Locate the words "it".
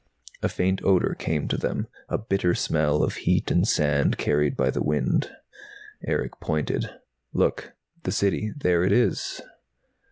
8.83-8.91